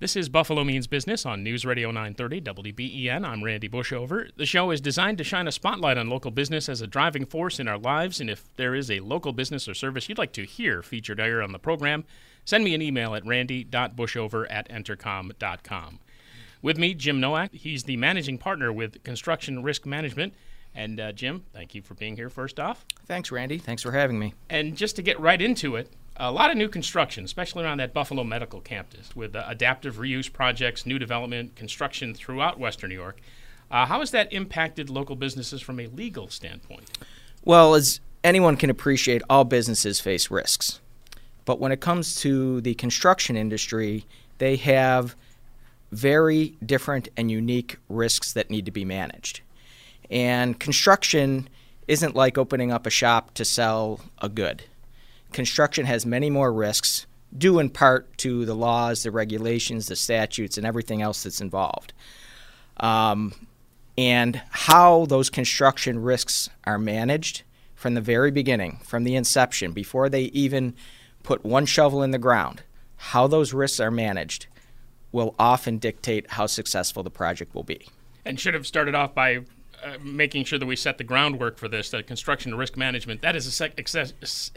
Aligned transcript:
This 0.00 0.14
is 0.14 0.28
Buffalo 0.28 0.62
Means 0.62 0.86
Business 0.86 1.26
on 1.26 1.42
News 1.42 1.66
Radio 1.66 1.90
930 1.90 2.40
WBEN. 2.42 3.26
I'm 3.26 3.42
Randy 3.42 3.68
Bushover. 3.68 4.30
The 4.36 4.46
show 4.46 4.70
is 4.70 4.80
designed 4.80 5.18
to 5.18 5.24
shine 5.24 5.48
a 5.48 5.52
spotlight 5.52 5.98
on 5.98 6.08
local 6.08 6.30
business 6.30 6.68
as 6.68 6.80
a 6.80 6.86
driving 6.86 7.26
force 7.26 7.58
in 7.58 7.66
our 7.66 7.78
lives. 7.78 8.20
And 8.20 8.30
if 8.30 8.44
there 8.54 8.76
is 8.76 8.92
a 8.92 9.00
local 9.00 9.32
business 9.32 9.68
or 9.68 9.74
service 9.74 10.08
you'd 10.08 10.16
like 10.16 10.32
to 10.34 10.44
hear 10.44 10.82
featured 10.82 11.18
here 11.18 11.42
on 11.42 11.50
the 11.50 11.58
program, 11.58 12.04
send 12.44 12.62
me 12.62 12.76
an 12.76 12.82
email 12.82 13.16
at 13.16 13.26
randy.bushover 13.26 14.46
at 14.48 14.68
entercom.com. 14.68 15.98
With 16.62 16.78
me, 16.78 16.94
Jim 16.94 17.18
Nowak. 17.18 17.52
He's 17.52 17.82
the 17.82 17.96
managing 17.96 18.38
partner 18.38 18.72
with 18.72 19.02
Construction 19.02 19.64
Risk 19.64 19.84
Management. 19.84 20.32
And 20.76 21.00
uh, 21.00 21.10
Jim, 21.10 21.42
thank 21.52 21.74
you 21.74 21.82
for 21.82 21.94
being 21.94 22.14
here 22.14 22.30
first 22.30 22.60
off. 22.60 22.86
Thanks, 23.06 23.32
Randy. 23.32 23.58
Thanks 23.58 23.82
for 23.82 23.90
having 23.90 24.20
me. 24.20 24.34
And 24.48 24.76
just 24.76 24.94
to 24.94 25.02
get 25.02 25.18
right 25.18 25.42
into 25.42 25.74
it, 25.74 25.90
a 26.18 26.32
lot 26.32 26.50
of 26.50 26.56
new 26.56 26.68
construction, 26.68 27.24
especially 27.24 27.64
around 27.64 27.78
that 27.78 27.94
Buffalo 27.94 28.24
Medical 28.24 28.60
campus, 28.60 29.14
with 29.14 29.36
uh, 29.36 29.44
adaptive 29.46 29.96
reuse 29.96 30.32
projects, 30.32 30.84
new 30.84 30.98
development, 30.98 31.54
construction 31.54 32.14
throughout 32.14 32.58
Western 32.58 32.90
New 32.90 32.96
York. 32.96 33.20
Uh, 33.70 33.86
how 33.86 34.00
has 34.00 34.10
that 34.10 34.32
impacted 34.32 34.90
local 34.90 35.14
businesses 35.14 35.60
from 35.60 35.78
a 35.78 35.86
legal 35.88 36.28
standpoint? 36.28 36.90
Well, 37.44 37.74
as 37.74 38.00
anyone 38.24 38.56
can 38.56 38.70
appreciate, 38.70 39.22
all 39.30 39.44
businesses 39.44 40.00
face 40.00 40.30
risks. 40.30 40.80
But 41.44 41.60
when 41.60 41.72
it 41.72 41.80
comes 41.80 42.16
to 42.16 42.60
the 42.62 42.74
construction 42.74 43.36
industry, 43.36 44.04
they 44.38 44.56
have 44.56 45.14
very 45.92 46.56
different 46.64 47.08
and 47.16 47.30
unique 47.30 47.78
risks 47.88 48.32
that 48.32 48.50
need 48.50 48.64
to 48.66 48.70
be 48.70 48.84
managed. 48.84 49.40
And 50.10 50.58
construction 50.58 51.48
isn't 51.86 52.14
like 52.14 52.36
opening 52.36 52.72
up 52.72 52.86
a 52.86 52.90
shop 52.90 53.34
to 53.34 53.44
sell 53.44 54.00
a 54.20 54.28
good 54.28 54.64
construction 55.32 55.86
has 55.86 56.06
many 56.06 56.30
more 56.30 56.52
risks, 56.52 57.06
due 57.36 57.58
in 57.58 57.70
part 57.70 58.16
to 58.18 58.44
the 58.44 58.54
laws, 58.54 59.02
the 59.02 59.10
regulations, 59.10 59.86
the 59.86 59.96
statutes, 59.96 60.56
and 60.56 60.66
everything 60.66 61.02
else 61.02 61.22
that's 61.22 61.40
involved. 61.40 61.92
Um, 62.78 63.34
and 63.96 64.40
how 64.50 65.06
those 65.06 65.28
construction 65.28 66.00
risks 66.00 66.48
are 66.64 66.78
managed 66.78 67.42
from 67.74 67.94
the 67.94 68.00
very 68.00 68.30
beginning, 68.30 68.80
from 68.84 69.04
the 69.04 69.14
inception, 69.14 69.72
before 69.72 70.08
they 70.08 70.22
even 70.24 70.74
put 71.22 71.44
one 71.44 71.66
shovel 71.66 72.02
in 72.02 72.12
the 72.12 72.18
ground, 72.18 72.62
how 72.96 73.26
those 73.26 73.52
risks 73.52 73.80
are 73.80 73.90
managed 73.90 74.46
will 75.12 75.34
often 75.38 75.78
dictate 75.78 76.30
how 76.32 76.46
successful 76.46 77.02
the 77.02 77.10
project 77.10 77.54
will 77.54 77.62
be. 77.62 77.88
And 78.24 78.38
should 78.38 78.54
have 78.54 78.66
started 78.66 78.94
off 78.94 79.14
by 79.14 79.40
uh, 79.84 79.96
making 80.02 80.44
sure 80.44 80.58
that 80.58 80.66
we 80.66 80.76
set 80.76 80.98
the 80.98 81.04
groundwork 81.04 81.58
for 81.58 81.68
this, 81.68 81.90
that 81.90 82.06
construction 82.06 82.54
risk 82.54 82.76
management, 82.76 83.22
that 83.22 83.36
is 83.36 83.46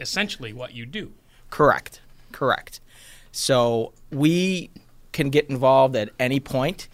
essentially 0.00 0.52
what 0.52 0.74
you 0.74 0.86
do. 0.86 1.12
Correct. 1.50 2.00
Correct. 2.32 2.80
So 3.30 3.92
we 4.10 4.70
can 5.12 5.30
get 5.30 5.48
involved 5.48 5.96
at 5.96 6.10
any 6.18 6.40
point, 6.40 6.88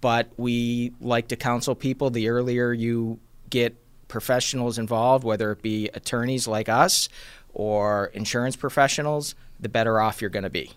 but 0.00 0.28
we 0.36 0.92
like 1.00 1.28
to 1.28 1.36
counsel 1.36 1.74
people. 1.74 2.10
The 2.10 2.28
earlier 2.28 2.72
you 2.72 3.18
get 3.50 3.76
professionals 4.08 4.78
involved, 4.78 5.24
whether 5.24 5.52
it 5.52 5.62
be 5.62 5.88
attorneys 5.94 6.48
like 6.48 6.68
us 6.68 7.08
or 7.52 8.06
insurance 8.14 8.56
professionals, 8.56 9.34
the 9.60 9.68
better 9.68 10.00
off 10.00 10.20
you're 10.20 10.30
going 10.30 10.44
to 10.44 10.50
be. 10.50 10.72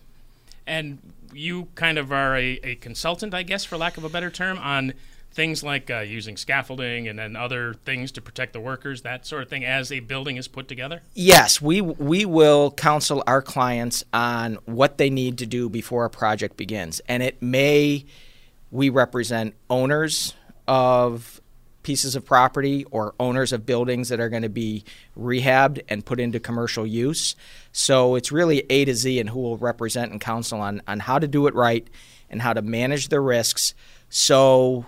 And 0.68 1.00
you 1.34 1.68
kind 1.76 1.98
of 1.98 2.12
are 2.12 2.36
a, 2.36 2.60
a 2.64 2.76
consultant, 2.76 3.34
I 3.34 3.44
guess, 3.44 3.64
for 3.64 3.78
lack 3.78 3.98
of 3.98 4.04
a 4.04 4.10
better 4.10 4.30
term, 4.30 4.58
on 4.58 4.94
things 5.34 5.64
like 5.64 5.90
uh, 5.90 6.00
using 6.00 6.38
scaffolding 6.38 7.08
and 7.08 7.18
then 7.18 7.36
other 7.36 7.74
things 7.74 8.12
to 8.14 8.22
protect 8.22 8.54
the 8.54 8.60
workers, 8.60 9.02
that 9.02 9.26
sort 9.26 9.44
of 9.44 9.50
thing, 9.50 9.66
as 9.66 9.92
a 9.92 10.00
building 10.00 10.38
is 10.38 10.48
put 10.48 10.68
together? 10.68 11.02
Yes, 11.14 11.62
we 11.62 11.82
we 11.82 12.26
will 12.26 12.72
counsel 12.72 13.24
our 13.28 13.42
clients 13.42 14.04
on 14.14 14.56
what 14.66 14.98
they 14.98 15.10
need 15.10 15.38
to 15.40 15.46
do 15.46 15.70
before 15.70 16.06
a 16.06 16.10
project 16.10 16.58
begins, 16.58 17.02
and 17.08 17.24
it 17.24 17.42
may 17.42 18.06
we 18.72 18.90
represent 18.90 19.56
owners 19.70 20.34
of 20.68 21.42
pieces 21.84 22.16
of 22.16 22.24
property 22.24 22.86
or 22.92 23.16
owners 23.20 23.52
of 23.52 23.66
buildings 23.66 24.10
that 24.10 24.20
are 24.20 24.30
going 24.30 24.44
to 24.44 24.50
be 24.50 24.84
rehabbed 25.18 25.82
and 25.90 26.06
put 26.06 26.20
into 26.20 26.40
commercial 26.40 26.86
use. 26.86 27.36
So 27.72 28.14
it's 28.16 28.32
really 28.32 28.64
A 28.70 28.86
to 28.86 28.94
Z 28.94 29.20
and 29.20 29.30
who 29.30 29.40
will 29.40 29.58
represent 29.58 30.12
and 30.12 30.22
counsel 30.22 30.62
on, 30.62 30.84
on 30.88 31.00
how 31.00 31.18
to 31.18 31.28
do 31.28 31.48
it 31.48 31.56
right 31.56 31.88
and 32.30 32.40
how 32.40 32.54
to 32.54 32.62
manage 32.62 33.08
the 33.08 33.20
risks 33.20 33.74
so 34.12 34.86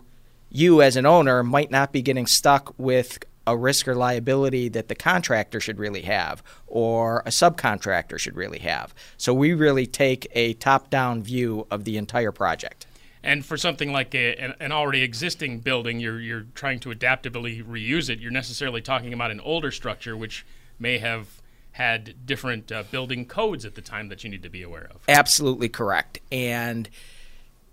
you 0.54 0.82
as 0.82 0.96
an 0.96 1.06
owner 1.06 1.44
might 1.44 1.72
not 1.72 1.92
be 1.92 2.02
getting 2.02 2.28
stuck 2.28 2.74
with 2.78 3.20
a 3.46 3.58
risk 3.58 3.88
or 3.88 3.96
liability 3.96 4.70
that 4.70 4.88
the 4.88 4.96
contractor 4.96 5.60
should 5.60 5.78
really 5.78 6.04
have 6.04 6.42
or 6.68 7.20
a 7.26 7.30
subcontractor 7.30 8.18
should 8.18 8.38
really 8.38 8.60
have. 8.60 8.94
So 9.18 9.34
we 9.34 9.54
really 9.54 9.86
take 9.86 10.28
a 10.32 10.54
top 10.54 10.90
down 10.90 11.24
view 11.24 11.68
of 11.70 11.84
the 11.84 11.98
entire 11.98 12.32
project. 12.32 12.86
And 13.22 13.46
for 13.46 13.58
something 13.58 13.92
like 13.92 14.14
a, 14.16 14.36
an, 14.60 14.72
already 14.72 15.02
existing 15.02 15.60
building, 15.60 16.00
you're, 16.00 16.20
you're 16.20 16.46
trying 16.56 16.80
to 16.82 16.90
adaptively 16.90 17.64
reuse 17.66 18.10
it. 18.10 18.20
You're 18.20 18.32
necessarily 18.32 18.82
talking 18.82 19.12
about 19.12 19.32
an 19.32 19.40
older 19.40 19.72
structure 19.72 20.16
which 20.16 20.46
may 20.78 21.00
have 21.00 21.42
had 21.72 22.26
different 22.26 22.72
uh, 22.72 22.84
building 22.92 23.26
codes 23.26 23.66
at 23.66 23.76
the 23.76 23.82
time 23.82 24.10
that 24.10 24.24
you 24.24 24.30
need 24.30 24.44
to 24.44 24.50
be 24.50 24.62
aware 24.62 24.90
of. 24.94 25.02
Absolutely 25.08 25.70
correct. 25.70 26.20
And 26.32 26.90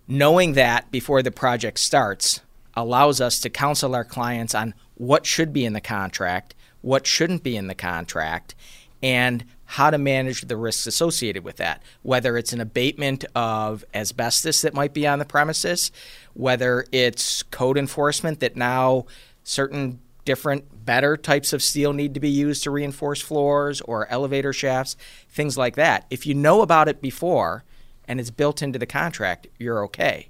knowing 0.08 0.54
that 0.54 0.90
before 0.90 1.22
the 1.22 1.30
project 1.30 1.78
starts, 1.78 2.40
allows 2.80 3.20
us 3.20 3.40
to 3.40 3.50
counsel 3.50 3.94
our 3.94 4.04
clients 4.04 4.54
on 4.54 4.74
what 4.94 5.26
should 5.26 5.52
be 5.52 5.64
in 5.64 5.72
the 5.72 5.80
contract, 5.80 6.54
what 6.80 7.06
shouldn't 7.06 7.42
be 7.42 7.56
in 7.56 7.66
the 7.66 7.74
contract, 7.74 8.54
and 9.02 9.44
how 9.64 9.90
to 9.90 9.98
manage 9.98 10.42
the 10.42 10.56
risks 10.56 10.86
associated 10.86 11.44
with 11.44 11.56
that. 11.56 11.82
Whether 12.02 12.36
it's 12.36 12.52
an 12.52 12.60
abatement 12.60 13.24
of 13.36 13.84
asbestos 13.94 14.62
that 14.62 14.74
might 14.74 14.92
be 14.92 15.06
on 15.06 15.20
the 15.20 15.24
premises, 15.24 15.92
whether 16.34 16.84
it's 16.90 17.44
code 17.44 17.78
enforcement 17.78 18.40
that 18.40 18.56
now 18.56 19.06
certain 19.44 20.00
different, 20.24 20.84
better 20.84 21.16
types 21.16 21.52
of 21.52 21.62
steel 21.62 21.92
need 21.92 22.14
to 22.14 22.20
be 22.20 22.28
used 22.28 22.64
to 22.64 22.70
reinforce 22.70 23.20
floors 23.20 23.80
or 23.82 24.08
elevator 24.08 24.52
shafts, 24.52 24.96
things 25.28 25.56
like 25.56 25.76
that. 25.76 26.06
If 26.10 26.26
you 26.26 26.34
know 26.34 26.62
about 26.62 26.88
it 26.88 27.00
before 27.00 27.64
and 28.06 28.18
it's 28.18 28.30
built 28.30 28.62
into 28.62 28.78
the 28.78 28.86
contract, 28.86 29.46
you're 29.58 29.84
okay. 29.84 30.29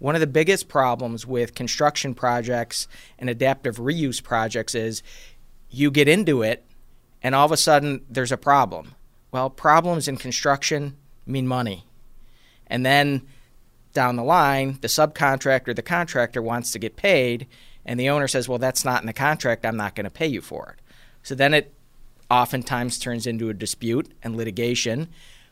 One 0.00 0.14
of 0.14 0.20
the 0.20 0.26
biggest 0.26 0.66
problems 0.66 1.26
with 1.26 1.54
construction 1.54 2.14
projects 2.14 2.88
and 3.18 3.30
adaptive 3.30 3.76
reuse 3.76 4.22
projects 4.22 4.74
is 4.74 5.02
you 5.68 5.90
get 5.90 6.08
into 6.08 6.42
it 6.42 6.64
and 7.22 7.34
all 7.34 7.44
of 7.44 7.52
a 7.52 7.56
sudden 7.56 8.04
there's 8.08 8.32
a 8.32 8.38
problem. 8.38 8.94
Well, 9.30 9.50
problems 9.50 10.08
in 10.08 10.16
construction 10.16 10.96
mean 11.26 11.46
money. 11.46 11.84
And 12.66 12.84
then 12.84 13.22
down 13.92 14.16
the 14.16 14.24
line, 14.24 14.78
the 14.80 14.88
subcontractor, 14.88 15.76
the 15.76 15.82
contractor 15.82 16.40
wants 16.40 16.72
to 16.72 16.78
get 16.78 16.96
paid, 16.96 17.46
and 17.84 18.00
the 18.00 18.08
owner 18.08 18.26
says, 18.26 18.48
Well, 18.48 18.58
that's 18.58 18.84
not 18.84 19.02
in 19.02 19.06
the 19.06 19.12
contract, 19.12 19.66
I'm 19.66 19.76
not 19.76 19.94
going 19.94 20.04
to 20.04 20.10
pay 20.10 20.26
you 20.26 20.40
for 20.40 20.76
it. 20.76 20.82
So 21.22 21.34
then 21.34 21.52
it 21.52 21.74
oftentimes 22.30 22.98
turns 22.98 23.26
into 23.26 23.50
a 23.50 23.54
dispute 23.54 24.12
and 24.22 24.34
litigation 24.34 25.08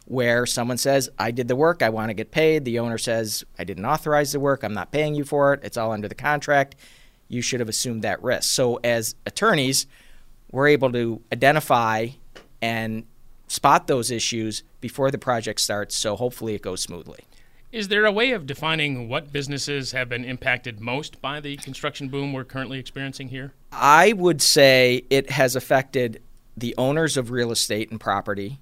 where 0.08 0.46
someone 0.46 0.78
says, 0.78 1.10
I 1.18 1.30
did 1.30 1.48
the 1.48 1.56
work, 1.56 1.82
I 1.82 1.90
want 1.90 2.08
to 2.08 2.14
get 2.14 2.30
paid. 2.30 2.64
The 2.64 2.78
owner 2.78 2.96
says, 2.96 3.44
I 3.58 3.64
didn't 3.64 3.84
authorize 3.84 4.32
the 4.32 4.40
work, 4.40 4.62
I'm 4.62 4.72
not 4.72 4.90
paying 4.90 5.14
you 5.14 5.24
for 5.24 5.52
it, 5.52 5.60
it's 5.62 5.76
all 5.76 5.92
under 5.92 6.08
the 6.08 6.14
contract. 6.14 6.76
You 7.28 7.42
should 7.42 7.60
have 7.60 7.68
assumed 7.68 8.02
that 8.02 8.22
risk. 8.22 8.50
So, 8.50 8.76
as 8.82 9.14
attorneys, 9.26 9.86
we're 10.50 10.68
able 10.68 10.90
to 10.92 11.20
identify 11.30 12.08
and 12.62 13.04
spot 13.48 13.86
those 13.86 14.10
issues 14.10 14.62
before 14.80 15.10
the 15.10 15.18
project 15.18 15.60
starts, 15.60 15.94
so 15.94 16.16
hopefully 16.16 16.54
it 16.54 16.62
goes 16.62 16.80
smoothly. 16.80 17.20
Is 17.70 17.88
there 17.88 18.06
a 18.06 18.12
way 18.12 18.30
of 18.30 18.46
defining 18.46 19.10
what 19.10 19.30
businesses 19.30 19.92
have 19.92 20.08
been 20.08 20.24
impacted 20.24 20.80
most 20.80 21.20
by 21.20 21.38
the 21.40 21.58
construction 21.58 22.08
boom 22.08 22.32
we're 22.32 22.44
currently 22.44 22.78
experiencing 22.78 23.28
here? 23.28 23.52
I 23.70 24.14
would 24.14 24.40
say 24.40 25.04
it 25.10 25.30
has 25.32 25.54
affected 25.54 26.22
the 26.56 26.74
owners 26.78 27.18
of 27.18 27.30
real 27.30 27.52
estate 27.52 27.90
and 27.90 28.00
property, 28.00 28.58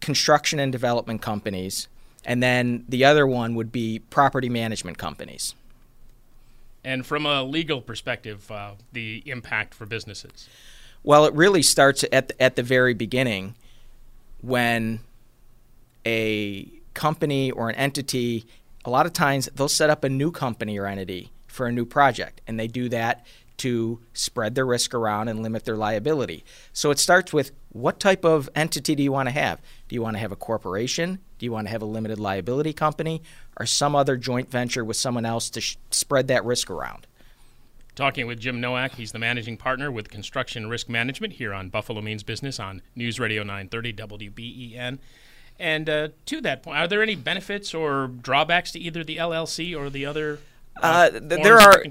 construction 0.00 0.58
and 0.58 0.72
development 0.72 1.22
companies, 1.22 1.88
and 2.24 2.42
then 2.42 2.84
the 2.88 3.04
other 3.04 3.26
one 3.26 3.54
would 3.54 3.72
be 3.72 4.00
property 4.10 4.48
management 4.48 4.98
companies. 4.98 5.54
And 6.84 7.04
from 7.04 7.26
a 7.26 7.42
legal 7.42 7.80
perspective, 7.80 8.50
uh, 8.50 8.72
the 8.92 9.22
impact 9.26 9.74
for 9.74 9.86
businesses? 9.86 10.48
Well, 11.02 11.24
it 11.24 11.34
really 11.34 11.62
starts 11.62 12.04
at 12.12 12.28
the, 12.28 12.42
at 12.42 12.56
the 12.56 12.62
very 12.62 12.94
beginning 12.94 13.54
when 14.40 15.00
a 16.04 16.68
company 16.94 17.50
or 17.50 17.68
an 17.68 17.74
entity, 17.74 18.46
a 18.84 18.90
lot 18.90 19.06
of 19.06 19.12
times 19.12 19.48
they'll 19.54 19.68
set 19.68 19.90
up 19.90 20.04
a 20.04 20.08
new 20.08 20.30
company 20.30 20.78
or 20.78 20.86
entity 20.86 21.32
for 21.46 21.66
a 21.66 21.72
new 21.72 21.84
project, 21.84 22.40
and 22.46 22.58
they 22.58 22.68
do 22.68 22.88
that 22.88 23.26
to 23.58 24.00
spread 24.12 24.54
their 24.54 24.66
risk 24.66 24.94
around 24.94 25.28
and 25.28 25.42
limit 25.42 25.64
their 25.64 25.76
liability. 25.76 26.44
So 26.72 26.90
it 26.90 26.98
starts 26.98 27.32
with 27.32 27.52
what 27.70 28.00
type 28.00 28.24
of 28.24 28.48
entity 28.54 28.94
do 28.94 29.02
you 29.02 29.12
want 29.12 29.28
to 29.28 29.34
have? 29.34 29.60
Do 29.88 29.94
you 29.94 30.02
want 30.02 30.16
to 30.16 30.20
have 30.20 30.32
a 30.32 30.36
corporation? 30.36 31.18
Do 31.38 31.46
you 31.46 31.52
want 31.52 31.66
to 31.66 31.70
have 31.70 31.82
a 31.82 31.86
limited 31.86 32.18
liability 32.18 32.72
company 32.72 33.22
or 33.58 33.66
some 33.66 33.94
other 33.94 34.16
joint 34.16 34.50
venture 34.50 34.84
with 34.84 34.96
someone 34.96 35.26
else 35.26 35.50
to 35.50 35.60
sh- 35.60 35.76
spread 35.90 36.28
that 36.28 36.44
risk 36.44 36.70
around? 36.70 37.06
Talking 37.94 38.26
with 38.26 38.38
Jim 38.40 38.60
Nowak, 38.60 38.94
he's 38.96 39.12
the 39.12 39.18
managing 39.18 39.56
partner 39.56 39.90
with 39.90 40.10
Construction 40.10 40.68
Risk 40.68 40.88
Management 40.88 41.34
here 41.34 41.54
on 41.54 41.70
Buffalo 41.70 42.02
Means 42.02 42.22
Business 42.22 42.60
on 42.60 42.82
News 42.94 43.18
Radio 43.18 43.42
930 43.42 43.92
WBEN. 43.94 44.98
And 45.58 45.88
uh, 45.88 46.08
to 46.26 46.42
that 46.42 46.62
point, 46.62 46.76
are 46.76 46.88
there 46.88 47.02
any 47.02 47.16
benefits 47.16 47.72
or 47.72 48.08
drawbacks 48.08 48.72
to 48.72 48.78
either 48.78 49.02
the 49.02 49.16
LLC 49.16 49.74
or 49.74 49.88
the 49.88 50.04
other? 50.04 50.40
Uh, 50.82 51.10
there 51.12 51.58
are 51.58 51.84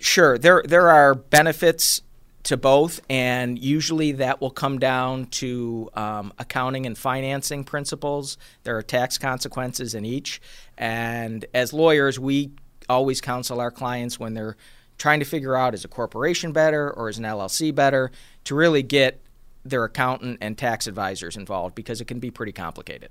sure 0.00 0.38
there 0.38 0.62
there 0.66 0.90
are 0.90 1.14
benefits 1.14 2.02
to 2.44 2.56
both, 2.56 3.00
and 3.08 3.58
usually 3.58 4.12
that 4.12 4.40
will 4.40 4.50
come 4.50 4.78
down 4.78 5.26
to 5.26 5.90
um, 5.94 6.32
accounting 6.38 6.84
and 6.84 6.96
financing 6.96 7.64
principles. 7.64 8.36
There 8.64 8.76
are 8.76 8.82
tax 8.82 9.18
consequences 9.18 9.94
in 9.94 10.04
each, 10.04 10.40
and 10.76 11.44
as 11.54 11.72
lawyers, 11.72 12.18
we 12.18 12.50
always 12.88 13.20
counsel 13.20 13.60
our 13.60 13.70
clients 13.70 14.20
when 14.20 14.34
they're 14.34 14.56
trying 14.98 15.20
to 15.20 15.26
figure 15.26 15.56
out 15.56 15.74
is 15.74 15.84
a 15.84 15.88
corporation 15.88 16.52
better 16.52 16.90
or 16.90 17.08
is 17.08 17.18
an 17.18 17.24
LLC 17.24 17.74
better 17.74 18.10
to 18.44 18.54
really 18.54 18.82
get 18.82 19.20
their 19.64 19.84
accountant 19.84 20.38
and 20.40 20.58
tax 20.58 20.86
advisors 20.86 21.36
involved 21.36 21.74
because 21.74 22.00
it 22.00 22.04
can 22.04 22.20
be 22.20 22.30
pretty 22.30 22.52
complicated. 22.52 23.10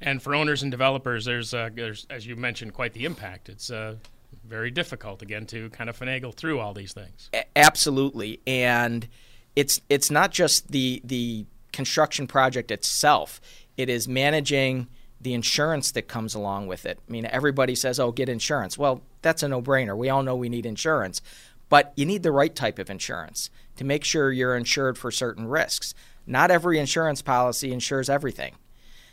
And 0.00 0.22
for 0.22 0.34
owners 0.34 0.62
and 0.62 0.70
developers, 0.70 1.24
there's, 1.24 1.52
uh, 1.52 1.70
there's 1.74 2.06
as 2.08 2.26
you 2.26 2.36
mentioned, 2.36 2.72
quite 2.72 2.92
the 2.92 3.04
impact. 3.04 3.48
It's 3.48 3.70
uh, 3.70 3.96
very 4.44 4.70
difficult 4.70 5.22
again 5.22 5.46
to 5.46 5.70
kind 5.70 5.90
of 5.90 5.98
finagle 5.98 6.34
through 6.34 6.58
all 6.58 6.74
these 6.74 6.92
things. 6.92 7.30
A- 7.34 7.44
absolutely, 7.56 8.40
and 8.46 9.08
it's 9.56 9.80
it's 9.88 10.10
not 10.10 10.30
just 10.30 10.70
the 10.70 11.00
the 11.04 11.46
construction 11.72 12.26
project 12.26 12.70
itself. 12.70 13.40
It 13.76 13.88
is 13.88 14.08
managing 14.08 14.88
the 15.20 15.34
insurance 15.34 15.90
that 15.92 16.02
comes 16.02 16.34
along 16.34 16.66
with 16.66 16.86
it. 16.86 16.98
I 17.08 17.12
mean, 17.12 17.26
everybody 17.26 17.74
says, 17.74 17.98
"Oh, 18.00 18.12
get 18.12 18.28
insurance." 18.28 18.78
Well, 18.78 19.02
that's 19.22 19.42
a 19.42 19.48
no-brainer. 19.48 19.96
We 19.96 20.08
all 20.08 20.22
know 20.22 20.36
we 20.36 20.48
need 20.48 20.66
insurance, 20.66 21.20
but 21.68 21.92
you 21.96 22.06
need 22.06 22.22
the 22.22 22.32
right 22.32 22.54
type 22.54 22.78
of 22.78 22.88
insurance 22.90 23.50
to 23.76 23.84
make 23.84 24.04
sure 24.04 24.32
you're 24.32 24.56
insured 24.56 24.98
for 24.98 25.10
certain 25.10 25.46
risks. 25.46 25.94
Not 26.26 26.50
every 26.50 26.78
insurance 26.78 27.22
policy 27.22 27.72
insures 27.72 28.08
everything. 28.10 28.54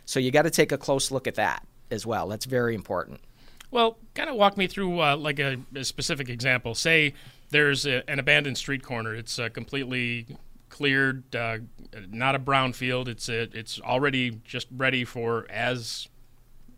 So 0.06 0.20
you 0.20 0.32
got 0.32 0.44
to 0.44 0.52
take 0.52 0.72
a 0.72 0.78
close 0.78 1.12
look 1.12 1.28
at 1.28 1.36
that 1.36 1.66
as 1.90 2.06
well. 2.06 2.28
That's 2.28 2.46
very 2.46 2.76
important. 2.76 3.22
Well, 3.76 3.98
kind 4.14 4.30
of 4.30 4.38
walk 4.38 4.56
me 4.56 4.68
through 4.68 5.02
uh, 5.02 5.18
like 5.18 5.38
a, 5.38 5.58
a, 5.76 5.84
specific 5.84 6.30
example. 6.30 6.76
Say 6.76 7.14
there's 7.50 7.86
a, 7.86 8.10
an 8.10 8.20
abandoned 8.20 8.58
street 8.58 8.84
corner. 8.84 9.14
It's 9.14 9.38
uh, 9.38 9.50
completely 9.50 10.28
cleared, 10.70 11.36
uh, 11.36 11.58
not 12.10 12.36
a 12.36 12.40
brown 12.40 12.72
field. 12.72 13.10
It's 13.10 13.28
a, 13.28 13.50
it's 13.52 13.82
already 13.82 14.40
just 14.46 14.68
ready 14.72 15.04
for 15.04 15.46
as 15.50 16.08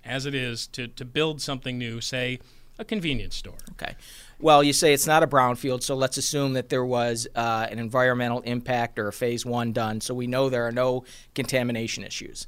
as 0.03 0.25
it 0.25 0.33
is 0.33 0.65
to, 0.69 0.87
to 0.87 1.05
build 1.05 1.39
something 1.39 1.77
new. 1.77 2.01
Say 2.01 2.39
a 2.79 2.83
convenience 2.83 3.35
store. 3.35 3.59
Okay. 3.73 3.93
Well, 4.39 4.63
you 4.63 4.73
say 4.73 4.91
it's 4.91 5.05
not 5.05 5.21
a 5.21 5.27
brownfield, 5.27 5.83
so 5.83 5.93
let's 5.93 6.17
assume 6.17 6.53
that 6.53 6.69
there 6.69 6.85
was 6.85 7.27
uh, 7.35 7.67
an 7.69 7.77
environmental 7.77 8.41
impact 8.41 8.97
or 8.97 9.07
a 9.07 9.13
phase 9.13 9.45
one 9.45 9.71
done, 9.71 10.01
so 10.01 10.15
we 10.15 10.25
know 10.25 10.49
there 10.49 10.65
are 10.65 10.71
no 10.71 11.03
contamination 11.35 12.03
issues. 12.03 12.47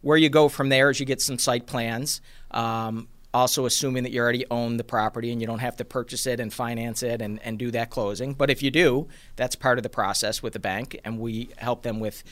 Where 0.00 0.16
you 0.16 0.30
go 0.30 0.48
from 0.48 0.70
there 0.70 0.88
is 0.88 1.00
you 1.00 1.04
get 1.04 1.20
some 1.20 1.38
site 1.38 1.66
plans. 1.66 2.22
Um, 2.50 3.06
also 3.32 3.64
assuming 3.64 4.02
that 4.02 4.10
you 4.10 4.20
already 4.20 4.44
own 4.50 4.76
the 4.76 4.84
property 4.84 5.30
and 5.30 5.40
you 5.40 5.46
don't 5.46 5.60
have 5.60 5.76
to 5.76 5.84
purchase 5.84 6.26
it 6.26 6.40
and 6.40 6.52
finance 6.52 7.02
it 7.02 7.22
and, 7.22 7.40
and 7.42 7.58
do 7.58 7.70
that 7.70 7.90
closing. 7.90 8.34
But 8.34 8.50
if 8.50 8.62
you 8.62 8.70
do, 8.70 9.08
that's 9.36 9.54
part 9.54 9.78
of 9.78 9.82
the 9.82 9.88
process 9.88 10.42
with 10.42 10.52
the 10.52 10.58
bank, 10.58 10.98
and 11.04 11.18
we 11.18 11.50
help 11.58 11.82
them 11.82 12.00
with 12.00 12.24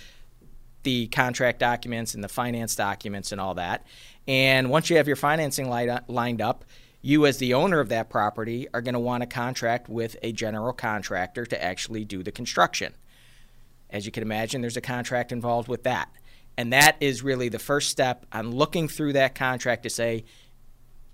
the 0.82 1.06
contract 1.08 1.58
documents 1.58 2.14
and 2.14 2.22
the 2.22 2.28
finance 2.28 2.74
documents 2.74 3.32
and 3.32 3.40
all 3.40 3.54
that. 3.54 3.86
And 4.26 4.70
once 4.70 4.90
you 4.90 4.96
have 4.96 5.06
your 5.06 5.16
financing 5.16 5.72
uh, 5.72 6.00
lined 6.08 6.40
up, 6.40 6.64
you, 7.00 7.26
as 7.26 7.38
the 7.38 7.54
owner 7.54 7.78
of 7.78 7.88
that 7.90 8.10
property, 8.10 8.66
are 8.74 8.80
going 8.80 8.94
to 8.94 9.00
want 9.00 9.22
to 9.22 9.26
contract 9.26 9.88
with 9.88 10.16
a 10.22 10.32
general 10.32 10.72
contractor 10.72 11.46
to 11.46 11.62
actually 11.62 12.04
do 12.04 12.22
the 12.22 12.32
construction. 12.32 12.94
As 13.90 14.04
you 14.04 14.12
can 14.12 14.22
imagine, 14.22 14.60
there's 14.60 14.76
a 14.76 14.82
contract 14.82 15.30
involved 15.30 15.68
with 15.68 15.84
that. 15.84 16.10
And 16.56 16.72
that 16.72 16.96
is 17.00 17.22
really 17.22 17.48
the 17.48 17.60
first 17.60 17.88
step 17.88 18.26
on 18.32 18.50
looking 18.50 18.88
through 18.88 19.12
that 19.12 19.36
contract 19.36 19.84
to 19.84 19.90
say, 19.90 20.24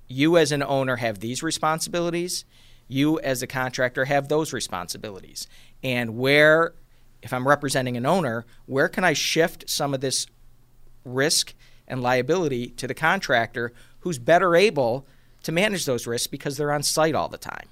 you 0.08 0.36
as 0.36 0.52
an 0.52 0.62
owner 0.62 0.96
have 0.96 1.20
these 1.20 1.42
responsibilities, 1.42 2.44
you 2.88 3.18
as 3.20 3.42
a 3.42 3.46
contractor 3.46 4.04
have 4.04 4.28
those 4.28 4.52
responsibilities. 4.52 5.46
And 5.82 6.16
where, 6.18 6.74
if 7.22 7.32
I'm 7.32 7.48
representing 7.48 7.96
an 7.96 8.06
owner, 8.06 8.44
where 8.66 8.88
can 8.88 9.04
I 9.04 9.12
shift 9.12 9.68
some 9.68 9.94
of 9.94 10.00
this 10.00 10.26
risk 11.04 11.54
and 11.88 12.02
liability 12.02 12.68
to 12.68 12.86
the 12.86 12.94
contractor 12.94 13.72
who's 14.00 14.18
better 14.18 14.54
able 14.54 15.06
to 15.42 15.52
manage 15.52 15.84
those 15.84 16.06
risks 16.06 16.26
because 16.26 16.56
they're 16.56 16.72
on 16.72 16.82
site 16.82 17.14
all 17.14 17.28
the 17.28 17.38
time? 17.38 17.68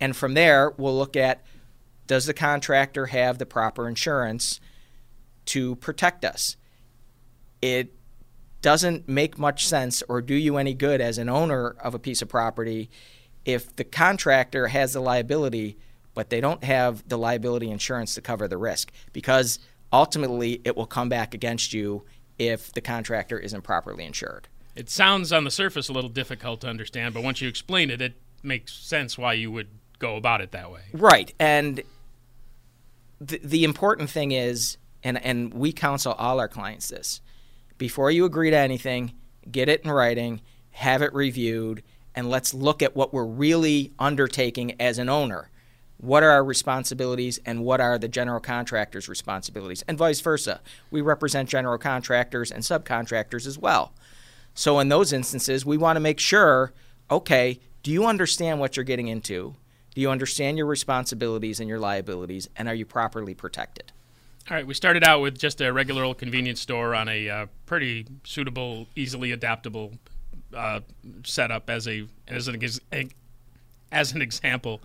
And 0.00 0.16
from 0.16 0.34
there, 0.34 0.72
we'll 0.76 0.96
look 0.96 1.16
at 1.16 1.44
does 2.06 2.26
the 2.26 2.34
contractor 2.34 3.06
have 3.06 3.38
the 3.38 3.46
proper 3.46 3.86
insurance 3.88 4.60
to 5.46 5.76
protect 5.76 6.24
us? 6.24 6.56
It 7.60 7.92
doesn't 8.62 9.08
make 9.08 9.38
much 9.38 9.66
sense 9.66 10.02
or 10.08 10.20
do 10.20 10.34
you 10.34 10.56
any 10.56 10.74
good 10.74 11.00
as 11.00 11.18
an 11.18 11.28
owner 11.28 11.76
of 11.80 11.94
a 11.94 11.98
piece 11.98 12.22
of 12.22 12.28
property 12.28 12.90
if 13.44 13.74
the 13.76 13.84
contractor 13.84 14.68
has 14.68 14.92
the 14.92 15.00
liability 15.00 15.76
but 16.14 16.30
they 16.30 16.40
don't 16.40 16.64
have 16.64 17.08
the 17.08 17.16
liability 17.16 17.70
insurance 17.70 18.14
to 18.14 18.20
cover 18.20 18.48
the 18.48 18.56
risk 18.56 18.90
because 19.12 19.60
ultimately 19.92 20.60
it 20.64 20.76
will 20.76 20.86
come 20.86 21.08
back 21.08 21.34
against 21.34 21.72
you 21.72 22.04
if 22.38 22.72
the 22.72 22.80
contractor 22.80 23.38
isn't 23.38 23.62
properly 23.62 24.04
insured. 24.04 24.48
It 24.74 24.90
sounds 24.90 25.32
on 25.32 25.44
the 25.44 25.50
surface 25.50 25.88
a 25.88 25.92
little 25.92 26.10
difficult 26.10 26.60
to 26.62 26.68
understand, 26.68 27.14
but 27.14 27.22
once 27.22 27.40
you 27.40 27.48
explain 27.48 27.90
it, 27.90 28.00
it 28.00 28.14
makes 28.42 28.72
sense 28.72 29.18
why 29.18 29.34
you 29.34 29.50
would 29.50 29.68
go 29.98 30.16
about 30.16 30.40
it 30.40 30.52
that 30.52 30.70
way. 30.70 30.82
Right. 30.92 31.32
And 31.38 31.82
the, 33.20 33.40
the 33.42 33.64
important 33.64 34.10
thing 34.10 34.32
is, 34.32 34.76
and, 35.02 35.22
and 35.24 35.52
we 35.52 35.72
counsel 35.72 36.12
all 36.12 36.38
our 36.38 36.48
clients 36.48 36.88
this 36.88 37.20
before 37.78 38.10
you 38.10 38.24
agree 38.24 38.50
to 38.50 38.56
anything, 38.56 39.14
get 39.50 39.68
it 39.68 39.82
in 39.84 39.90
writing, 39.90 40.42
have 40.72 41.00
it 41.00 41.14
reviewed, 41.14 41.82
and 42.14 42.28
let's 42.28 42.52
look 42.52 42.82
at 42.82 42.96
what 42.96 43.14
we're 43.14 43.24
really 43.24 43.92
undertaking 43.98 44.74
as 44.80 44.98
an 44.98 45.08
owner. 45.08 45.50
What 45.98 46.22
are 46.22 46.30
our 46.30 46.44
responsibilities 46.44 47.40
and 47.44 47.64
what 47.64 47.80
are 47.80 47.98
the 47.98 48.08
general 48.08 48.40
contractor's 48.40 49.08
responsibilities? 49.08 49.82
And 49.88 49.98
vice 49.98 50.20
versa. 50.20 50.60
We 50.90 51.00
represent 51.00 51.48
general 51.48 51.78
contractors 51.78 52.52
and 52.52 52.62
subcontractors 52.62 53.46
as 53.46 53.58
well. 53.58 53.92
So, 54.54 54.78
in 54.78 54.88
those 54.88 55.12
instances, 55.12 55.64
we 55.64 55.76
want 55.76 55.96
to 55.96 56.00
make 56.00 56.20
sure 56.20 56.72
okay, 57.10 57.58
do 57.82 57.90
you 57.90 58.04
understand 58.04 58.60
what 58.60 58.76
you're 58.76 58.84
getting 58.84 59.08
into? 59.08 59.54
Do 59.94 60.00
you 60.00 60.10
understand 60.10 60.58
your 60.58 60.66
responsibilities 60.66 61.58
and 61.58 61.68
your 61.68 61.78
liabilities? 61.78 62.48
And 62.54 62.68
are 62.68 62.74
you 62.74 62.84
properly 62.84 63.34
protected? 63.34 63.92
All 64.50 64.56
right, 64.56 64.66
we 64.66 64.72
started 64.72 65.04
out 65.04 65.20
with 65.20 65.38
just 65.38 65.60
a 65.60 65.70
regular 65.70 66.04
old 66.04 66.16
convenience 66.16 66.58
store 66.58 66.94
on 66.94 67.06
a 67.06 67.28
uh, 67.28 67.46
pretty 67.66 68.06
suitable, 68.24 68.86
easily 68.96 69.32
adaptable 69.32 69.92
uh, 70.56 70.80
setup 71.22 71.68
as 71.68 71.86
a 71.86 72.06
as 72.26 72.48
an 72.48 72.58
as 73.92 74.12
an 74.12 74.22
example. 74.22 74.80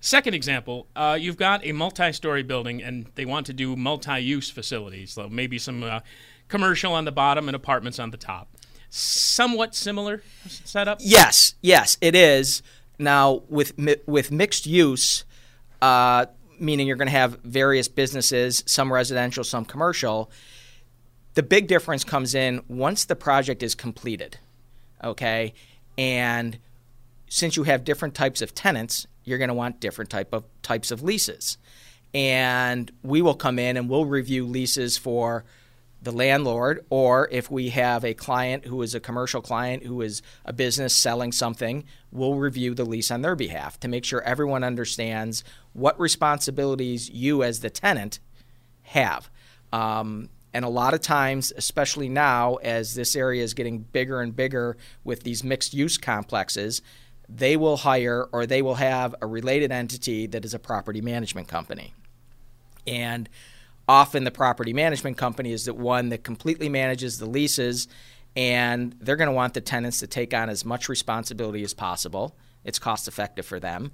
Second 0.00 0.32
example, 0.32 0.86
uh, 0.96 1.18
you've 1.20 1.36
got 1.36 1.66
a 1.66 1.72
multi-story 1.72 2.42
building, 2.42 2.82
and 2.82 3.04
they 3.14 3.26
want 3.26 3.44
to 3.44 3.52
do 3.52 3.76
multi-use 3.76 4.48
facilities, 4.48 5.12
so 5.12 5.28
maybe 5.28 5.58
some 5.58 5.82
uh, 5.82 6.00
commercial 6.48 6.94
on 6.94 7.04
the 7.04 7.12
bottom 7.12 7.46
and 7.46 7.54
apartments 7.54 7.98
on 7.98 8.10
the 8.10 8.16
top. 8.16 8.48
Somewhat 8.88 9.74
similar 9.74 10.22
setup. 10.46 10.98
Yes, 11.02 11.56
yes, 11.60 11.98
it 12.00 12.14
is. 12.14 12.62
Now 12.98 13.42
with 13.50 13.74
with 14.06 14.32
mixed 14.32 14.66
use. 14.66 15.24
Meaning 16.58 16.86
you're 16.86 16.96
going 16.96 17.08
to 17.08 17.12
have 17.12 17.40
various 17.42 17.88
businesses, 17.88 18.62
some 18.66 18.92
residential, 18.92 19.44
some 19.44 19.64
commercial. 19.64 20.30
The 21.34 21.42
big 21.42 21.66
difference 21.66 22.04
comes 22.04 22.34
in 22.34 22.62
once 22.68 23.04
the 23.04 23.16
project 23.16 23.62
is 23.62 23.74
completed, 23.74 24.38
okay? 25.02 25.52
And 25.98 26.58
since 27.28 27.56
you 27.56 27.64
have 27.64 27.82
different 27.84 28.14
types 28.14 28.40
of 28.40 28.54
tenants, 28.54 29.06
you're 29.24 29.38
going 29.38 29.48
to 29.48 29.54
want 29.54 29.80
different 29.80 30.10
type 30.10 30.32
of 30.32 30.44
types 30.62 30.90
of 30.90 31.02
leases. 31.02 31.58
And 32.12 32.92
we 33.02 33.20
will 33.22 33.34
come 33.34 33.58
in 33.58 33.76
and 33.76 33.88
we'll 33.88 34.04
review 34.04 34.46
leases 34.46 34.96
for 34.96 35.44
the 36.04 36.12
landlord, 36.12 36.84
or 36.90 37.28
if 37.32 37.50
we 37.50 37.70
have 37.70 38.04
a 38.04 38.14
client 38.14 38.66
who 38.66 38.82
is 38.82 38.94
a 38.94 39.00
commercial 39.00 39.40
client 39.40 39.84
who 39.84 40.00
is 40.02 40.22
a 40.44 40.52
business 40.52 40.94
selling 40.94 41.32
something, 41.32 41.84
we'll 42.12 42.34
review 42.34 42.74
the 42.74 42.84
lease 42.84 43.10
on 43.10 43.22
their 43.22 43.34
behalf 43.34 43.80
to 43.80 43.88
make 43.88 44.04
sure 44.04 44.22
everyone 44.22 44.62
understands 44.62 45.42
what 45.72 45.98
responsibilities 45.98 47.10
you 47.10 47.42
as 47.42 47.60
the 47.60 47.70
tenant 47.70 48.20
have. 48.82 49.30
Um, 49.72 50.28
and 50.52 50.64
a 50.64 50.68
lot 50.68 50.94
of 50.94 51.00
times, 51.00 51.52
especially 51.56 52.08
now, 52.08 52.56
as 52.56 52.94
this 52.94 53.16
area 53.16 53.42
is 53.42 53.54
getting 53.54 53.80
bigger 53.80 54.20
and 54.20 54.36
bigger 54.36 54.76
with 55.02 55.24
these 55.24 55.42
mixed 55.42 55.74
use 55.74 55.98
complexes, 55.98 56.80
they 57.28 57.56
will 57.56 57.78
hire 57.78 58.28
or 58.30 58.46
they 58.46 58.62
will 58.62 58.76
have 58.76 59.14
a 59.20 59.26
related 59.26 59.72
entity 59.72 60.26
that 60.28 60.44
is 60.44 60.54
a 60.54 60.58
property 60.58 61.00
management 61.00 61.48
company. 61.48 61.94
And 62.86 63.28
often 63.88 64.24
the 64.24 64.30
property 64.30 64.72
management 64.72 65.16
company 65.16 65.52
is 65.52 65.66
the 65.66 65.74
one 65.74 66.08
that 66.10 66.24
completely 66.24 66.68
manages 66.68 67.18
the 67.18 67.26
leases, 67.26 67.88
and 68.36 68.94
they're 69.00 69.16
going 69.16 69.28
to 69.28 69.34
want 69.34 69.54
the 69.54 69.60
tenants 69.60 70.00
to 70.00 70.06
take 70.06 70.34
on 70.34 70.48
as 70.48 70.64
much 70.64 70.88
responsibility 70.88 71.62
as 71.62 71.74
possible. 71.74 72.36
It's 72.64 72.78
cost 72.78 73.08
effective 73.08 73.46
for 73.46 73.60
them. 73.60 73.92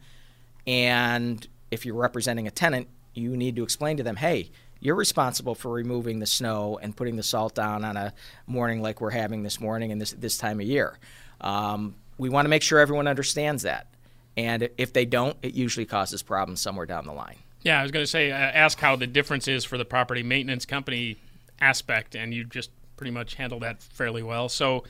And 0.67 1.47
if 1.71 1.85
you're 1.85 1.97
representing 1.97 2.47
a 2.47 2.51
tenant, 2.51 2.89
you 3.15 3.37
need 3.37 3.57
to 3.57 3.63
explain 3.63 3.97
to 3.97 4.03
them, 4.03 4.17
hey, 4.17 4.51
you're 4.79 4.95
responsible 4.95 5.55
for 5.55 5.71
removing 5.71 6.21
the 6.21 6.27
snow 6.27 6.79
and 6.81 6.97
putting 6.97 7.17
the 7.17 7.23
salt 7.23 7.55
down 7.55 7.85
on 7.85 7.97
a 7.97 8.15
morning 8.47 8.81
like 8.81 9.01
we're 9.01 9.11
having 9.11 9.43
this 9.43 9.61
morning 9.61 9.93
and 9.93 10.01
this 10.01 10.13
this 10.13 10.39
time 10.39 10.59
of 10.61 10.67
year. 10.67 10.99
Um, 11.41 11.97
we 12.17 12.29
want 12.29 12.47
to 12.47 12.49
make 12.49 12.63
sure 12.63 12.79
everyone 12.79 13.07
understands 13.07 13.65
that, 13.65 13.89
and 14.37 14.69
if 14.79 14.93
they 14.93 15.05
don't, 15.05 15.37
it 15.43 15.55
usually 15.55 15.87
causes 15.87 16.23
problems 16.23 16.61
somewhere 16.61 16.87
down 16.87 17.05
the 17.07 17.13
line. 17.13 17.37
Yeah, 17.62 17.79
I 17.79 17.83
was 17.83 17.90
going 17.93 18.02
to 18.02 18.11
say, 18.11 18.31
uh, 18.33 18.37
ask 18.37 18.79
how 18.79 18.97
the 18.97 19.07
difference 19.07 19.47
is 19.49 19.64
for 19.64 19.76
the 19.76 19.85
property 19.85 20.23
maintenance 20.23 20.64
company 20.64 21.19
aspect, 21.61 22.14
and 22.14 22.33
you 22.33 22.45
just 22.45 22.71
pretty 22.97 23.11
much 23.11 23.35
handled 23.35 23.62
that 23.62 23.83
fairly 23.83 24.23
well. 24.23 24.49
So, 24.49 24.85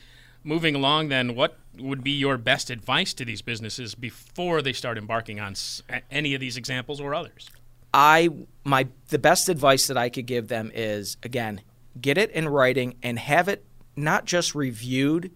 moving 0.44 0.74
along, 0.74 1.08
then, 1.08 1.34
what 1.34 1.56
would 1.78 2.04
be 2.04 2.12
your 2.12 2.38
best 2.38 2.70
advice 2.70 3.12
to 3.14 3.24
these 3.24 3.42
businesses 3.42 3.94
before 3.94 4.62
they 4.62 4.72
start 4.72 4.98
embarking 4.98 5.40
on 5.40 5.52
s- 5.52 5.82
any 6.10 6.34
of 6.34 6.40
these 6.40 6.56
examples 6.56 7.00
or 7.00 7.14
others? 7.14 7.50
I 7.92 8.28
my 8.64 8.86
the 9.08 9.18
best 9.18 9.48
advice 9.48 9.88
that 9.88 9.96
I 9.96 10.08
could 10.10 10.26
give 10.26 10.46
them 10.46 10.70
is 10.72 11.16
again, 11.24 11.62
get 12.00 12.18
it 12.18 12.30
in 12.30 12.48
writing 12.48 12.94
and 13.02 13.18
have 13.18 13.48
it 13.48 13.64
not 13.96 14.26
just 14.26 14.54
reviewed 14.54 15.32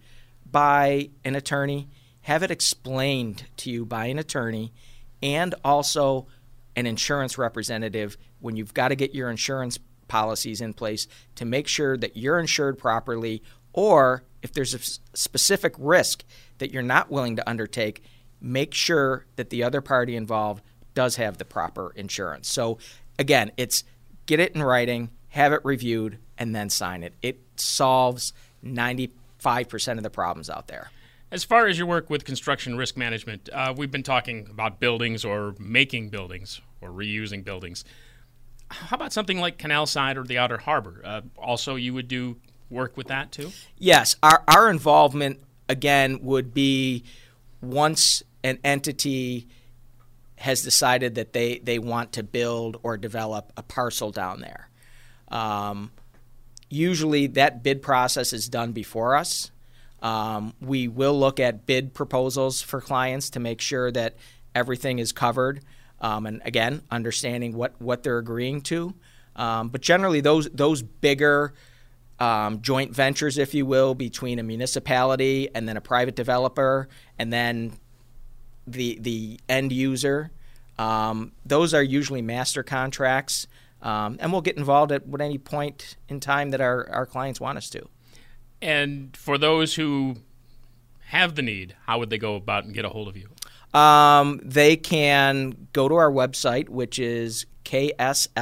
by 0.49 1.09
an 1.25 1.35
attorney, 1.35 1.89
have 2.21 2.43
it 2.43 2.51
explained 2.51 3.45
to 3.57 3.69
you 3.69 3.85
by 3.85 4.05
an 4.05 4.17
attorney 4.17 4.71
and 5.21 5.53
also 5.65 6.27
an 6.75 6.85
insurance 6.85 7.37
representative 7.37 8.17
when 8.39 8.55
you've 8.55 8.73
got 8.73 8.89
to 8.89 8.95
get 8.95 9.13
your 9.13 9.29
insurance 9.29 9.79
policies 10.07 10.61
in 10.61 10.73
place 10.73 11.07
to 11.35 11.45
make 11.45 11.67
sure 11.67 11.97
that 11.97 12.15
you're 12.15 12.39
insured 12.39 12.77
properly 12.77 13.41
or 13.73 14.23
if 14.41 14.53
there's 14.53 14.73
a 14.73 15.17
specific 15.17 15.73
risk 15.77 16.23
that 16.59 16.71
you're 16.71 16.83
not 16.83 17.09
willing 17.09 17.35
to 17.35 17.49
undertake, 17.49 18.03
make 18.39 18.73
sure 18.73 19.25
that 19.35 19.49
the 19.49 19.63
other 19.63 19.81
party 19.81 20.15
involved 20.15 20.63
does 20.93 21.17
have 21.17 21.37
the 21.37 21.45
proper 21.45 21.91
insurance. 21.95 22.47
So 22.47 22.77
again, 23.19 23.51
it's 23.57 23.83
get 24.27 24.39
it 24.39 24.55
in 24.55 24.63
writing, 24.63 25.09
have 25.29 25.51
it 25.51 25.61
reviewed, 25.63 26.19
and 26.37 26.55
then 26.55 26.69
sign 26.69 27.03
it. 27.03 27.15
It 27.21 27.41
solves 27.57 28.33
95% 28.63 29.97
of 29.97 30.03
the 30.03 30.09
problems 30.09 30.49
out 30.49 30.67
there. 30.67 30.89
As 31.31 31.43
far 31.43 31.67
as 31.67 31.77
your 31.77 31.87
work 31.87 32.09
with 32.09 32.23
construction 32.23 32.77
risk 32.77 32.95
management, 32.95 33.49
uh, 33.51 33.73
we've 33.75 33.91
been 33.91 34.03
talking 34.03 34.47
about 34.49 34.79
buildings 34.79 35.25
or 35.25 35.55
making 35.59 36.09
buildings 36.09 36.61
or 36.81 36.89
reusing 36.89 37.43
buildings. 37.43 37.83
How 38.69 38.95
about 38.95 39.13
something 39.13 39.39
like 39.39 39.57
Canal 39.57 39.85
Side 39.85 40.17
or 40.17 40.23
the 40.23 40.37
Outer 40.37 40.57
Harbor? 40.57 41.01
Uh, 41.03 41.21
also, 41.37 41.75
you 41.75 41.93
would 41.93 42.07
do 42.07 42.37
work 42.69 42.97
with 42.97 43.07
that 43.07 43.31
too? 43.31 43.51
Yes. 43.77 44.15
Our, 44.23 44.43
our 44.47 44.69
involvement, 44.69 45.39
again, 45.69 46.19
would 46.23 46.53
be 46.53 47.03
once 47.61 48.23
an 48.43 48.59
entity 48.63 49.47
has 50.37 50.61
decided 50.61 51.15
that 51.15 51.33
they, 51.33 51.59
they 51.59 51.79
want 51.79 52.11
to 52.13 52.23
build 52.23 52.77
or 52.83 52.97
develop 52.97 53.53
a 53.55 53.63
parcel 53.63 54.11
down 54.11 54.41
there. 54.41 54.69
Um, 55.29 55.91
usually 56.69 57.27
that 57.27 57.63
bid 57.63 57.81
process 57.81 58.33
is 58.33 58.49
done 58.49 58.71
before 58.71 59.15
us. 59.15 59.51
Um, 60.01 60.53
we 60.61 60.87
will 60.87 61.17
look 61.17 61.39
at 61.39 61.65
bid 61.65 61.93
proposals 61.93 62.61
for 62.61 62.81
clients 62.81 63.29
to 63.31 63.39
make 63.39 63.61
sure 63.61 63.91
that 63.91 64.15
everything 64.53 64.99
is 64.99 65.11
covered. 65.11 65.61
Um, 66.01 66.25
and 66.25 66.41
again, 66.45 66.81
understanding 66.91 67.55
what, 67.55 67.79
what 67.81 68.03
they're 68.03 68.17
agreeing 68.17 68.61
to. 68.61 68.93
Um, 69.35 69.69
but 69.69 69.81
generally, 69.81 70.21
those 70.21 70.49
those 70.49 70.81
bigger 70.81 71.53
um, 72.19 72.61
joint 72.61 72.93
ventures, 72.93 73.37
if 73.37 73.53
you 73.53 73.65
will, 73.65 73.93
between 73.93 74.39
a 74.39 74.43
municipality 74.43 75.49
and 75.53 75.67
then 75.67 75.77
a 75.77 75.81
private 75.81 76.15
developer, 76.15 76.87
and 77.19 77.33
then 77.33 77.77
the 78.65 78.97
the 79.01 79.39
end 79.49 79.71
user. 79.71 80.31
Um, 80.77 81.31
those 81.45 81.73
are 81.73 81.83
usually 81.83 82.21
master 82.21 82.63
contracts, 82.63 83.47
um, 83.81 84.17
and 84.19 84.31
we'll 84.31 84.41
get 84.41 84.57
involved 84.57 84.91
at 84.91 85.03
any 85.19 85.37
point 85.37 85.95
in 86.09 86.19
time 86.19 86.51
that 86.51 86.59
our, 86.59 86.89
our 86.89 87.05
clients 87.05 87.39
want 87.39 87.57
us 87.57 87.69
to. 87.69 87.87
And 88.61 89.15
for 89.15 89.37
those 89.37 89.75
who 89.75 90.17
have 91.07 91.35
the 91.35 91.41
need, 91.41 91.75
how 91.85 91.99
would 91.99 92.09
they 92.09 92.17
go 92.17 92.35
about 92.35 92.65
and 92.65 92.73
get 92.73 92.83
a 92.83 92.89
hold 92.89 93.07
of 93.07 93.15
you? 93.15 93.29
Um, 93.75 94.39
they 94.43 94.77
can 94.77 95.67
go 95.73 95.89
to 95.89 95.95
our 95.95 96.11
website, 96.11 96.69
which 96.69 96.97
is 96.97 97.45
kslnlaw.com. 97.65 98.35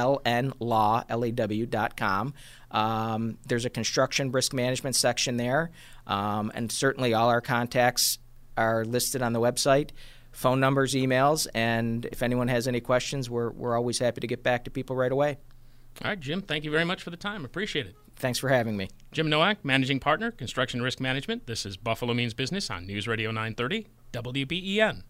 Um, 2.70 3.38
there's 3.46 3.64
a 3.64 3.70
construction 3.70 4.30
risk 4.32 4.52
management 4.52 4.96
section 4.96 5.36
there, 5.36 5.70
um, 6.06 6.52
and 6.54 6.70
certainly 6.70 7.14
all 7.14 7.28
our 7.30 7.40
contacts 7.40 8.18
are 8.56 8.84
listed 8.84 9.22
on 9.22 9.32
the 9.32 9.40
website 9.40 9.90
phone 10.34 10.60
numbers, 10.60 10.94
emails, 10.94 11.46
and 11.54 12.06
if 12.06 12.22
anyone 12.22 12.48
has 12.48 12.66
any 12.66 12.80
questions, 12.80 13.30
we're, 13.30 13.50
we're 13.50 13.76
always 13.76 13.98
happy 13.98 14.20
to 14.20 14.26
get 14.26 14.42
back 14.42 14.64
to 14.64 14.70
people 14.70 14.96
right 14.96 15.12
away. 15.12 15.38
All 16.02 16.10
right, 16.10 16.18
Jim, 16.18 16.42
thank 16.42 16.64
you 16.64 16.72
very 16.72 16.84
much 16.84 17.02
for 17.02 17.10
the 17.10 17.16
time. 17.16 17.44
Appreciate 17.44 17.86
it. 17.86 17.94
Thanks 18.16 18.38
for 18.38 18.48
having 18.48 18.76
me. 18.76 18.88
Jim 19.12 19.28
Nowak, 19.28 19.64
Managing 19.64 20.00
Partner, 20.00 20.32
Construction 20.32 20.82
Risk 20.82 20.98
Management. 21.00 21.46
This 21.46 21.64
is 21.64 21.76
Buffalo 21.76 22.14
Means 22.14 22.34
Business 22.34 22.68
on 22.68 22.84
News 22.86 23.06
Radio 23.06 23.30
930, 23.30 23.86
WBEN. 24.12 25.02